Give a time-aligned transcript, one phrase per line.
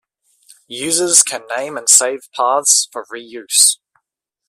[0.67, 3.77] Users can name and save paths for reuse.